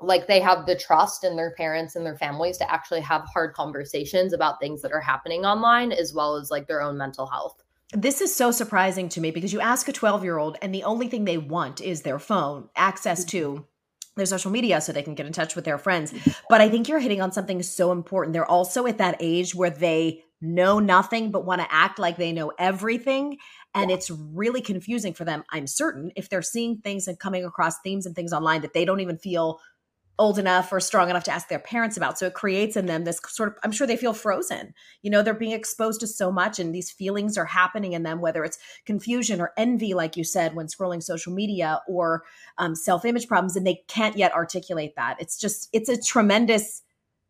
[0.00, 3.54] like they have the trust in their parents and their families to actually have hard
[3.54, 7.62] conversations about things that are happening online as well as like their own mental health.
[7.92, 10.84] This is so surprising to me because you ask a 12 year old and the
[10.84, 13.62] only thing they want is their phone, access to mm-hmm.
[14.16, 16.12] their social media so they can get in touch with their friends.
[16.50, 18.32] But I think you're hitting on something so important.
[18.32, 22.32] They're also at that age where they know nothing but want to act like they
[22.32, 23.38] know everything.
[23.74, 23.96] And yeah.
[23.96, 28.04] it's really confusing for them, I'm certain, if they're seeing things and coming across themes
[28.04, 29.60] and things online that they don't even feel
[30.18, 32.18] old enough or strong enough to ask their parents about.
[32.18, 34.72] So it creates in them this sort of, I'm sure they feel frozen.
[35.02, 38.20] You know, they're being exposed to so much and these feelings are happening in them,
[38.20, 42.24] whether it's confusion or envy, like you said, when scrolling social media or
[42.56, 45.20] um, self image problems, and they can't yet articulate that.
[45.20, 46.82] It's just, it's a tremendous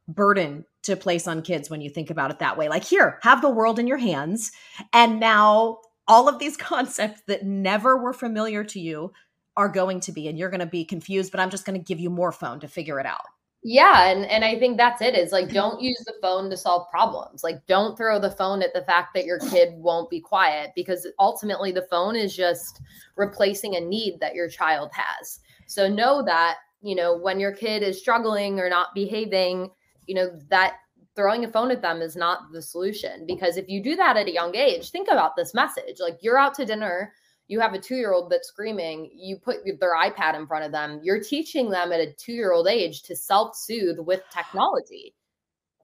[0.08, 2.68] burden to place on kids when you think about it that way.
[2.68, 4.52] Like, here, have the world in your hands.
[4.92, 9.12] And now all of these concepts that never were familiar to you
[9.56, 11.84] are going to be and you're going to be confused but i'm just going to
[11.84, 13.24] give you more phone to figure it out.
[13.62, 16.88] Yeah and and i think that's it is like don't use the phone to solve
[16.90, 17.42] problems.
[17.42, 21.06] Like don't throw the phone at the fact that your kid won't be quiet because
[21.18, 22.80] ultimately the phone is just
[23.16, 25.40] replacing a need that your child has.
[25.66, 29.70] So know that you know when your kid is struggling or not behaving
[30.06, 30.74] you know that
[31.14, 34.28] throwing a phone at them is not the solution because if you do that at
[34.28, 37.12] a young age think about this message like you're out to dinner
[37.48, 40.72] you have a two year old that's screaming, you put their iPad in front of
[40.72, 45.14] them, you're teaching them at a two year old age to self soothe with technology.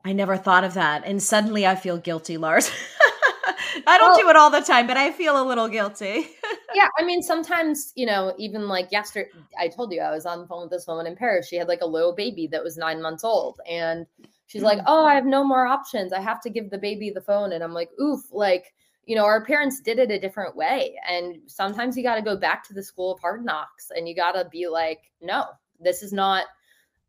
[0.05, 1.05] I never thought of that.
[1.05, 2.71] And suddenly I feel guilty, Larz.
[3.87, 6.29] I don't well, do it all the time, but I feel a little guilty.
[6.75, 6.89] yeah.
[6.99, 10.47] I mean, sometimes, you know, even like yesterday, I told you I was on the
[10.47, 11.49] phone with this woman in Paris.
[11.49, 13.61] She had like a little baby that was nine months old.
[13.69, 14.07] And
[14.47, 14.85] she's like, mm.
[14.87, 16.13] oh, I have no more options.
[16.13, 17.53] I have to give the baby the phone.
[17.53, 20.95] And I'm like, oof, like, you know, our parents did it a different way.
[21.09, 24.15] And sometimes you got to go back to the school of hard knocks and you
[24.15, 25.47] got to be like, no,
[25.81, 26.47] this is not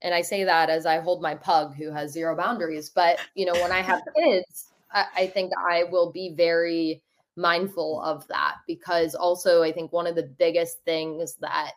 [0.04, 2.90] and I say that as I hold my pug who has zero boundaries.
[2.90, 7.02] But you know, when I have kids, I, I think I will be very
[7.36, 11.72] mindful of that because also I think one of the biggest things that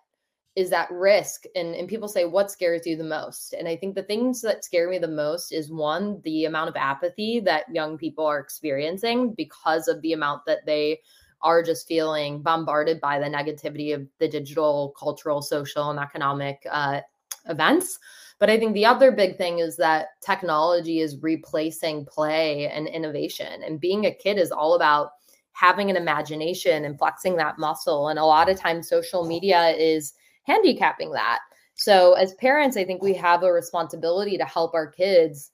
[0.57, 3.53] is that risk and, and people say what scares you the most?
[3.53, 6.77] And i think the things that scare me the most is one the amount of
[6.77, 11.01] apathy that young people are experiencing because of the amount that they
[11.42, 17.01] are just feeling bombarded by the negativity of the digital cultural social and economic uh,
[17.49, 17.99] events.
[18.38, 23.62] But i think the other big thing is that technology is replacing play and innovation
[23.62, 25.11] and being a kid is all about
[25.53, 30.12] having an imagination and flexing that muscle and a lot of times social media is
[30.46, 31.40] handicapping that.
[31.74, 35.50] So, as parents, I think we have a responsibility to help our kids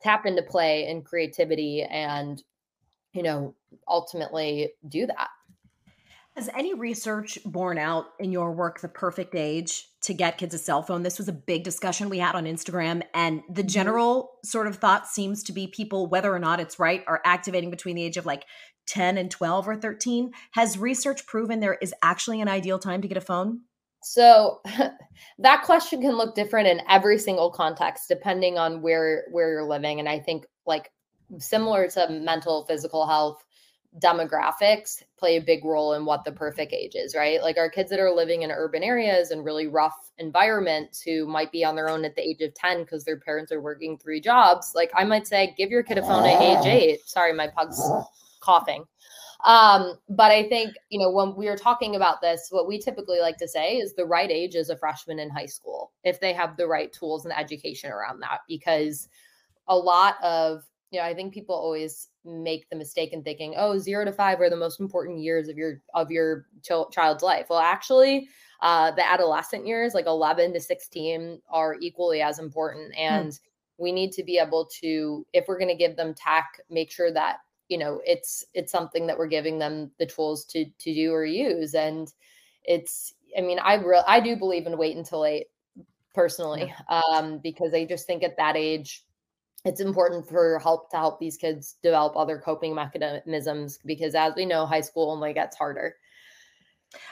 [0.00, 2.42] tap into play and creativity and,
[3.12, 3.54] you know,
[3.88, 5.28] ultimately do that.
[6.36, 10.58] Has any research borne out in your work the perfect age to get kids a
[10.58, 11.02] cell phone?
[11.02, 13.02] This was a big discussion we had on Instagram.
[13.14, 13.68] And the mm-hmm.
[13.68, 17.70] general sort of thought seems to be people, whether or not it's right, are activating
[17.70, 18.44] between the age of like
[18.86, 20.32] 10 and 12 or 13.
[20.52, 23.62] Has research proven there is actually an ideal time to get a phone?
[24.02, 24.60] So
[25.38, 30.00] that question can look different in every single context depending on where where you're living
[30.00, 30.92] and I think like
[31.38, 33.42] similar to mental physical health
[33.98, 37.42] demographics play a big role in what the perfect age is, right?
[37.42, 41.50] Like our kids that are living in urban areas and really rough environments who might
[41.50, 44.20] be on their own at the age of 10 because their parents are working three
[44.20, 44.72] jobs.
[44.74, 46.66] Like I might say, give your kid a phone at age ah.
[46.66, 47.00] eight.
[47.06, 47.80] Sorry, my pug's
[48.40, 48.84] coughing.
[49.44, 53.20] Um, but I think, you know, when we are talking about this, what we typically
[53.20, 56.32] like to say is the right age is a freshman in high school if they
[56.32, 58.40] have the right tools and education around that.
[58.48, 59.08] Because
[59.68, 63.78] a lot of, you know, I think people always make the mistake in thinking, oh,
[63.78, 67.46] zero to five are the most important years of your of your ch- child's life.
[67.50, 68.28] Well, actually,
[68.62, 72.94] uh, the adolescent years, like 11 to 16, are equally as important.
[72.94, 73.00] Hmm.
[73.00, 73.40] And
[73.78, 77.12] we need to be able to, if we're going to give them tech, make sure
[77.12, 81.12] that you know it's it's something that we're giving them the tools to to do
[81.12, 82.12] or use and
[82.64, 85.46] it's i mean i re- i do believe in wait until late
[86.14, 89.04] personally um because i just think at that age
[89.66, 94.46] it's important for help to help these kids develop other coping mechanisms because as we
[94.46, 95.96] know high school only gets harder.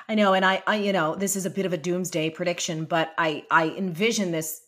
[0.09, 2.85] I know, and I, I, you know, this is a bit of a doomsday prediction,
[2.85, 4.61] but I, I envision this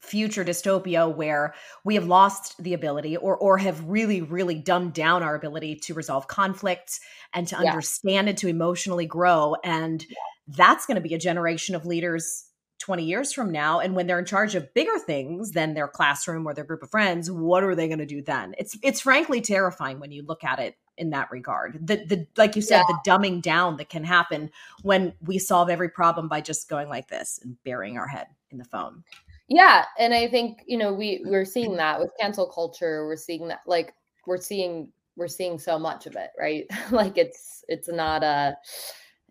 [0.00, 5.22] future dystopia where we have lost the ability or or have really really dumbed down
[5.22, 7.00] our ability to resolve conflicts
[7.34, 7.68] and to yeah.
[7.68, 10.16] understand and to emotionally grow and yeah.
[10.48, 12.46] that's going to be a generation of leaders
[12.78, 16.46] 20 years from now and when they're in charge of bigger things than their classroom
[16.46, 19.42] or their group of friends what are they going to do then it's it's frankly
[19.42, 22.96] terrifying when you look at it in that regard the the like you said yeah.
[22.96, 24.50] the dumbing down that can happen
[24.82, 28.56] when we solve every problem by just going like this and burying our head in
[28.56, 29.04] the phone
[29.50, 33.04] yeah, and I think you know we we're seeing that with cancel culture.
[33.04, 33.92] We're seeing that like
[34.26, 36.66] we're seeing we're seeing so much of it, right?
[36.92, 38.56] like it's it's not a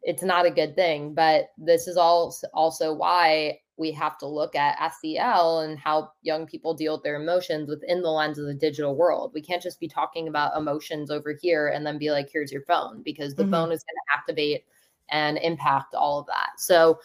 [0.03, 1.13] it's not a good thing.
[1.13, 6.45] But this is all also why we have to look at SEL and how young
[6.45, 9.31] people deal with their emotions within the lens of the digital world.
[9.33, 12.63] We can't just be talking about emotions over here and then be like, here's your
[12.63, 13.53] phone, because the mm-hmm.
[13.53, 14.65] phone is going to activate
[15.11, 16.49] and impact all of that.
[16.57, 16.99] So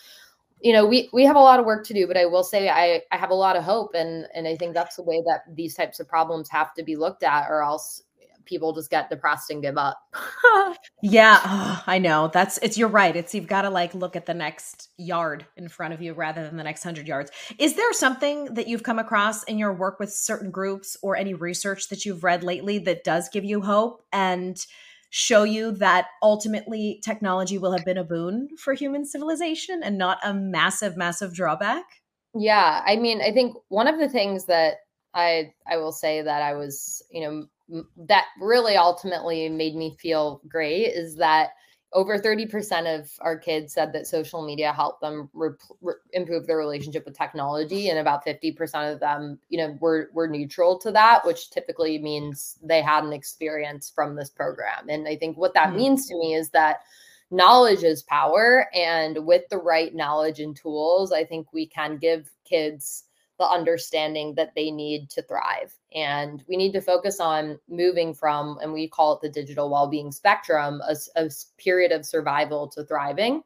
[0.65, 2.69] you know we we have a lot of work to do but i will say
[2.69, 5.43] i i have a lot of hope and and i think that's the way that
[5.55, 8.03] these types of problems have to be looked at or else
[8.45, 9.99] people just get depressed and give up.
[11.03, 11.39] Yeah.
[11.45, 12.31] Oh, i know.
[12.33, 13.15] That's it's you're right.
[13.15, 16.43] It's you've got to like look at the next yard in front of you rather
[16.43, 17.31] than the next 100 yards.
[17.59, 21.35] Is there something that you've come across in your work with certain groups or any
[21.35, 24.03] research that you've read lately that does give you hope?
[24.13, 24.57] And
[25.17, 30.19] show you that ultimately technology will have been a boon for human civilization and not
[30.25, 31.85] a massive, massive drawback?
[32.35, 34.79] Yeah, I mean, I think one of the things that
[35.15, 40.41] I I will say that I was, you know, that really ultimately made me feel
[40.49, 41.51] great is that
[41.95, 46.59] over 30% of our kids said that social media helped them re- re- improve their
[46.59, 51.25] relationship with technology and about 50% of them you know were were neutral to that
[51.25, 55.69] which typically means they had an experience from this program and i think what that
[55.69, 55.79] mm-hmm.
[55.79, 56.81] means to me is that
[57.31, 62.31] knowledge is power and with the right knowledge and tools i think we can give
[62.45, 63.05] kids
[63.39, 65.75] the understanding that they need to thrive.
[65.95, 69.89] And we need to focus on moving from, and we call it the digital well
[69.89, 73.43] being spectrum, a, a, period of survival to thriving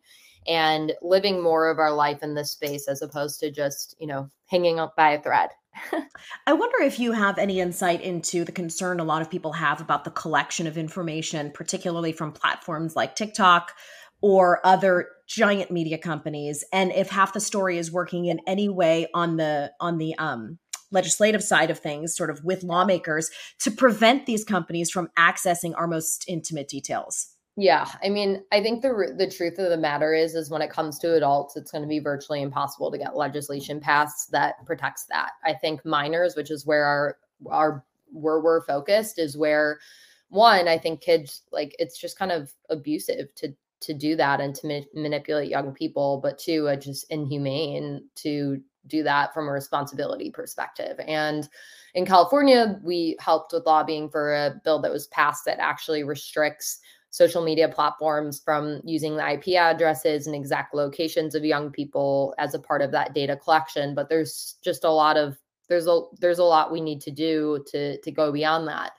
[0.47, 4.31] and living more of our life in this space as opposed to just, you know,
[4.47, 5.51] hanging up by a thread.
[6.47, 9.81] I wonder if you have any insight into the concern a lot of people have
[9.81, 13.75] about the collection of information, particularly from platforms like TikTok,
[14.21, 19.07] or other giant media companies and if half the story is working in any way
[19.15, 20.59] on the on the um
[20.91, 25.87] legislative side of things sort of with lawmakers to prevent these companies from accessing our
[25.87, 30.37] most intimate details yeah, I mean, I think the the truth of the matter is,
[30.37, 33.81] is when it comes to adults, it's going to be virtually impossible to get legislation
[33.81, 35.33] passed that protects that.
[35.45, 37.19] I think minors, which is where our
[37.51, 39.81] our where we're focused, is where
[40.29, 44.55] one, I think kids like it's just kind of abusive to to do that and
[44.57, 49.53] to ma- manipulate young people, but two, uh, just inhumane to do that from a
[49.53, 50.99] responsibility perspective.
[51.07, 51.49] And
[51.95, 56.81] in California, we helped with lobbying for a bill that was passed that actually restricts
[57.11, 62.55] social media platforms from using the IP addresses and exact locations of young people as
[62.55, 63.95] a part of that data collection.
[63.95, 67.65] But there's just a lot of there's a there's a lot we need to do
[67.69, 68.93] to to go beyond that.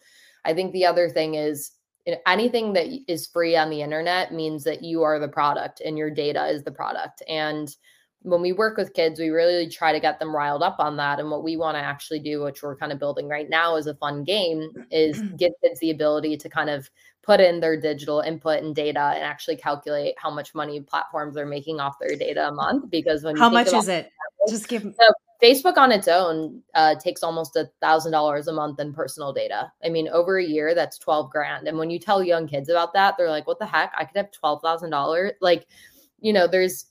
[0.45, 1.71] I think the other thing is
[2.27, 6.09] anything that is free on the internet means that you are the product and your
[6.09, 7.23] data is the product.
[7.27, 7.73] And
[8.21, 11.19] when we work with kids, we really try to get them riled up on that.
[11.19, 13.87] And what we want to actually do, which we're kind of building right now as
[13.87, 16.89] a fun game, is give kids the ability to kind of
[17.23, 21.45] put in their digital input and data and actually calculate how much money platforms are
[21.45, 22.89] making off their data a month.
[22.89, 24.11] Because when how much is it?
[24.49, 24.81] Just give.
[24.81, 29.31] So Facebook on its own uh, takes almost a thousand dollars a month in personal
[29.31, 29.71] data.
[29.83, 31.67] I mean, over a year, that's twelve grand.
[31.67, 33.93] And when you tell young kids about that, they're like, "What the heck?
[33.97, 35.67] I could have twelve thousand dollars." Like,
[36.19, 36.85] you know, there's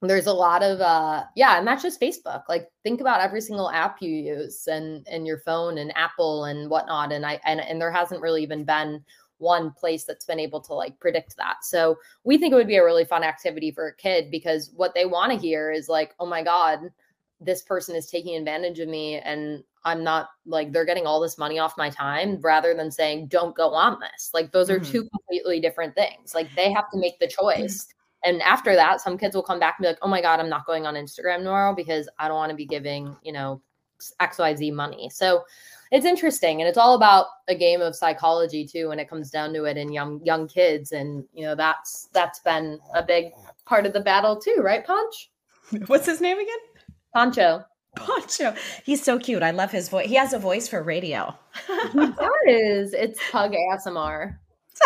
[0.00, 3.68] there's a lot of uh yeah and that's just facebook like think about every single
[3.70, 7.80] app you use and and your phone and apple and whatnot and i and, and
[7.80, 9.04] there hasn't really even been
[9.38, 11.64] one place that's been able to like predict that.
[11.64, 14.94] So we think it would be a really fun activity for a kid because what
[14.94, 16.90] they want to hear is like, oh my God,
[17.40, 21.38] this person is taking advantage of me and I'm not like they're getting all this
[21.38, 24.30] money off my time rather than saying, don't go on this.
[24.34, 24.92] Like those are mm-hmm.
[24.92, 26.34] two completely different things.
[26.34, 27.86] Like they have to make the choice.
[28.24, 30.48] And after that, some kids will come back and be like, oh my God, I'm
[30.48, 33.62] not going on Instagram tomorrow because I don't want to be giving, you know,
[34.20, 35.08] XYZ money.
[35.10, 35.44] So
[35.90, 39.52] it's interesting and it's all about a game of psychology too when it comes down
[39.54, 43.32] to it in young young kids and you know that's that's been a big
[43.64, 45.30] part of the battle too right punch
[45.86, 46.58] what's his name again
[47.18, 47.64] poncho
[47.96, 48.54] poncho
[48.84, 51.34] he's so cute i love his voice he has a voice for radio
[51.92, 54.36] he does it's pug asmr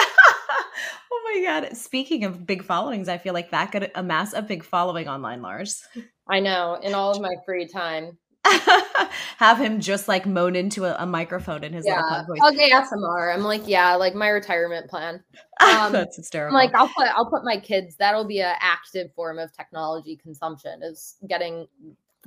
[1.12, 4.64] oh my god speaking of big followings i feel like that could amass a big
[4.64, 5.82] following online larz
[6.26, 8.16] i know in all of my free time
[9.38, 12.24] have him just like moan into a, a microphone in his yeah.
[12.26, 12.38] voice.
[12.52, 13.32] Okay, ASMR.
[13.32, 15.22] I'm like, yeah, like my retirement plan.
[15.62, 16.56] Um, That's hysterical.
[16.56, 17.94] I'm like, I'll put I'll put my kids.
[17.96, 20.82] That'll be an active form of technology consumption.
[20.82, 21.68] Is getting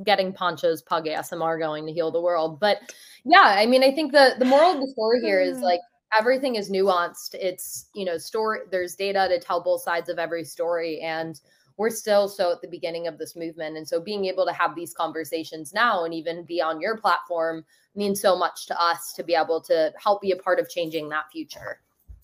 [0.04, 2.60] getting Poncho's pug ASMR going to heal the world.
[2.60, 2.94] But
[3.24, 5.64] yeah, I mean, I think the the moral of the story here is hmm.
[5.64, 5.82] like
[6.18, 7.36] everything is nuanced.
[7.36, 8.60] It's you know, story.
[8.72, 11.40] There's data to tell both sides of every story, and
[11.78, 13.78] we're still so at the beginning of this movement.
[13.78, 17.66] And so being able to have these conversations now and even be on your platform
[17.96, 21.10] means so much to us to be able to help be a part of changing
[21.10, 21.82] that future.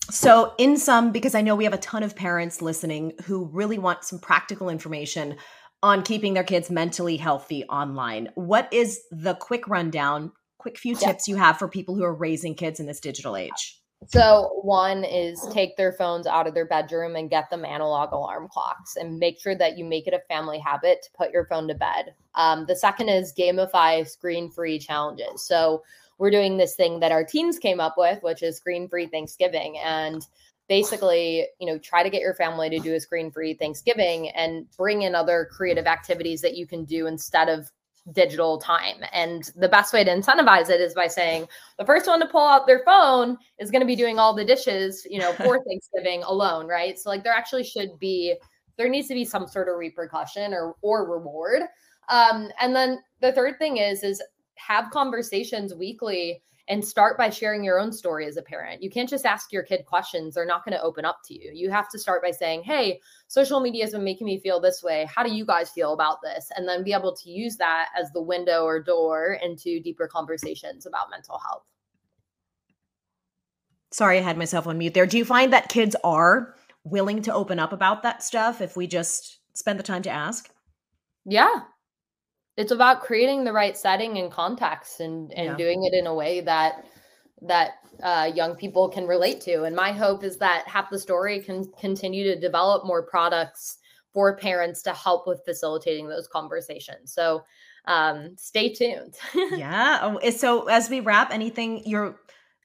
[0.09, 3.77] So, in some, because I know we have a ton of parents listening who really
[3.77, 5.37] want some practical information
[5.83, 11.27] on keeping their kids mentally healthy online, what is the quick rundown, quick few tips
[11.27, 13.81] you have for people who are raising kids in this digital age?
[14.07, 18.47] So, one is take their phones out of their bedroom and get them analog alarm
[18.51, 21.67] clocks and make sure that you make it a family habit to put your phone
[21.67, 22.15] to bed.
[22.33, 25.45] Um, the second is gamify screen free challenges.
[25.45, 25.83] So,
[26.17, 29.77] we're doing this thing that our teens came up with, which is screen free Thanksgiving.
[29.83, 30.25] And
[30.71, 34.65] basically, you know, try to get your family to do a screen free Thanksgiving and
[34.77, 37.69] bring in other creative activities that you can do instead of
[38.13, 39.03] digital time.
[39.11, 42.47] And the best way to incentivize it is by saying the first one to pull
[42.47, 46.23] out their phone is going to be doing all the dishes, you know, for Thanksgiving
[46.23, 46.97] alone, right?
[46.97, 48.35] So like there actually should be
[48.77, 51.63] there needs to be some sort of repercussion or or reward.
[52.07, 54.23] Um, and then the third thing is is
[54.55, 56.41] have conversations weekly
[56.71, 58.81] and start by sharing your own story as a parent.
[58.81, 60.33] You can't just ask your kid questions.
[60.33, 61.51] They're not going to open up to you.
[61.53, 64.81] You have to start by saying, Hey, social media has been making me feel this
[64.81, 65.05] way.
[65.13, 66.49] How do you guys feel about this?
[66.55, 70.85] And then be able to use that as the window or door into deeper conversations
[70.85, 71.65] about mental health.
[73.91, 75.05] Sorry, I had myself on mute there.
[75.05, 76.55] Do you find that kids are
[76.85, 80.49] willing to open up about that stuff if we just spend the time to ask?
[81.25, 81.63] Yeah,
[82.57, 85.57] it's about creating the right setting and context and and yeah.
[85.57, 86.85] doing it in a way that
[87.41, 87.71] that
[88.03, 89.63] uh, young people can relate to.
[89.63, 93.77] And my hope is that Half the Story can continue to develop more products
[94.13, 97.13] for parents to help with facilitating those conversations.
[97.13, 97.43] So
[97.85, 99.15] um, stay tuned.
[99.57, 99.99] yeah.
[100.01, 102.19] Oh, so as we wrap, anything you're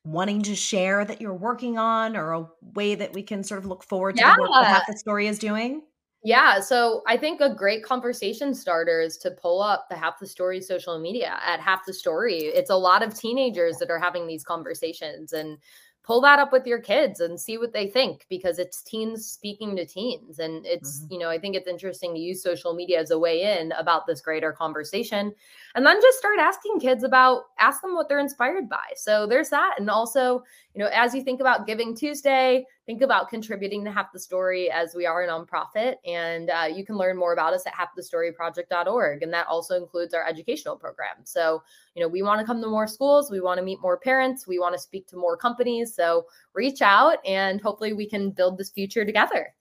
[0.04, 3.66] wanting to share that you're working on or a way that we can sort of
[3.66, 4.34] look forward to yeah.
[4.36, 5.82] the work that half the story is doing?
[6.22, 10.26] Yeah, so I think a great conversation starter is to pull up the Half the
[10.26, 12.38] Story social media at Half the Story.
[12.38, 15.58] It's a lot of teenagers that are having these conversations and
[16.06, 19.74] pull that up with your kids and see what they think because it's teens speaking
[19.74, 21.14] to teens and it's mm-hmm.
[21.14, 24.06] you know i think it's interesting to use social media as a way in about
[24.06, 25.34] this greater conversation
[25.74, 29.50] and then just start asking kids about ask them what they're inspired by so there's
[29.50, 30.42] that and also
[30.74, 34.70] you know as you think about giving tuesday think about contributing to half the story
[34.70, 39.22] as we are a nonprofit and uh, you can learn more about us at halfthestoryproject.org
[39.22, 41.16] and that also includes our educational program.
[41.24, 41.62] So
[41.94, 44.46] you know we want to come to more schools we want to meet more parents
[44.46, 48.56] we want to speak to more companies so reach out and hopefully we can build
[48.56, 49.52] this future together.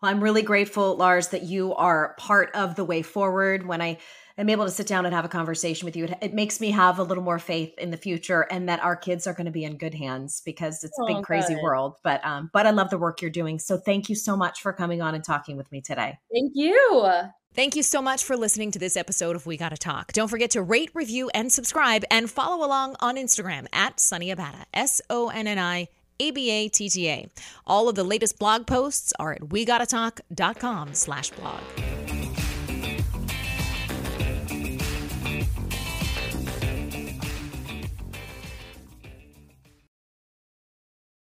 [0.00, 3.66] Well i'm really grateful larz that you are part of the way forward.
[3.66, 3.98] When i
[4.38, 6.70] am able to sit down and have a conversation with you, it, it, makes me
[6.70, 9.52] have a little more faith in the future and that our kids are going to
[9.52, 11.96] be in good hands because it's a big, oh, crazy world.
[12.02, 13.58] But um, but I love the work you're doing.
[13.58, 16.18] So thank you so much for coming on and talking with me today.
[16.32, 17.10] Thank you.
[17.54, 20.12] Thank you so much for listening to this episode of We Gotta Talk.
[20.12, 24.64] Don't forget to rate, review, and subscribe, and follow along on Instagram at Sonni Abatta,
[24.72, 27.28] S O N N I A B A T T A.
[27.66, 31.60] All of the latest blog posts are at wegottatalk.com slash blog.